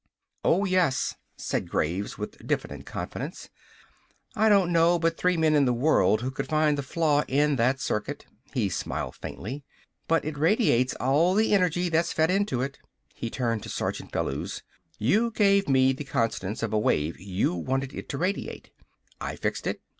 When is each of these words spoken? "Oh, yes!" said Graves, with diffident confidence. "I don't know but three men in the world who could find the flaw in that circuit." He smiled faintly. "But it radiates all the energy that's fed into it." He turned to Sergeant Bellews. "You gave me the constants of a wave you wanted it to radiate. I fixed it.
"Oh, 0.43 0.65
yes!" 0.65 1.13
said 1.37 1.69
Graves, 1.69 2.17
with 2.17 2.47
diffident 2.47 2.87
confidence. 2.87 3.51
"I 4.35 4.49
don't 4.49 4.71
know 4.73 4.97
but 4.97 5.15
three 5.15 5.37
men 5.37 5.53
in 5.53 5.65
the 5.65 5.73
world 5.75 6.21
who 6.21 6.31
could 6.31 6.47
find 6.47 6.75
the 6.75 6.81
flaw 6.81 7.23
in 7.27 7.55
that 7.57 7.79
circuit." 7.79 8.25
He 8.51 8.67
smiled 8.67 9.15
faintly. 9.15 9.63
"But 10.07 10.25
it 10.25 10.39
radiates 10.39 10.95
all 10.95 11.35
the 11.35 11.53
energy 11.53 11.87
that's 11.87 12.13
fed 12.13 12.31
into 12.31 12.63
it." 12.63 12.79
He 13.13 13.29
turned 13.29 13.61
to 13.61 13.69
Sergeant 13.69 14.11
Bellews. 14.11 14.63
"You 14.97 15.29
gave 15.29 15.69
me 15.69 15.93
the 15.93 16.03
constants 16.03 16.63
of 16.63 16.73
a 16.73 16.79
wave 16.79 17.19
you 17.21 17.53
wanted 17.53 17.93
it 17.93 18.09
to 18.09 18.17
radiate. 18.17 18.71
I 19.21 19.35
fixed 19.35 19.67
it. 19.67 19.81